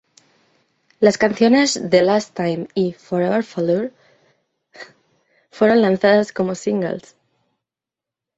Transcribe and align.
Las 0.99 1.19
canciones 1.19 1.79
"The 1.91 2.01
Last 2.01 2.33
Time" 2.33 2.67
y 2.73 2.93
"Forever 2.93 3.43
Failure" 3.43 3.93
fueron 5.51 5.83
lanzadas 5.83 6.31
como 6.33 6.55
singles. 6.55 7.15